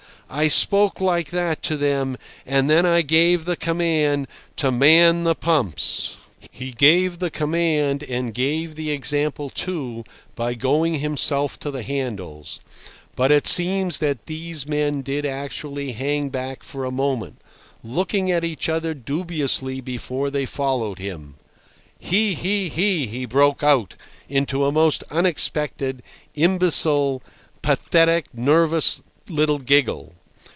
[0.33, 2.15] I spoke like that to them,
[2.45, 6.15] and then I gave the command to man the pumps."
[6.51, 10.05] He gave the command, and gave the example, too,
[10.37, 12.61] by going himself to the handles,
[13.17, 17.41] but it seems that these men did actually hang back for a moment,
[17.83, 21.35] looking at each other dubiously before they followed him.
[21.99, 22.35] "He!
[22.35, 22.69] he!
[22.69, 23.95] he!" He broke out
[24.29, 26.01] into a most unexpected,
[26.35, 27.21] imbecile,
[27.61, 30.13] pathetic, nervous little giggle.